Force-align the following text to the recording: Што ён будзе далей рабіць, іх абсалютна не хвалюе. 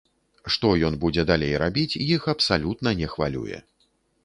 Што 0.53 0.71
ён 0.87 0.95
будзе 1.03 1.25
далей 1.33 1.53
рабіць, 1.65 1.99
іх 2.17 2.27
абсалютна 2.35 2.97
не 3.05 3.13
хвалюе. 3.15 3.63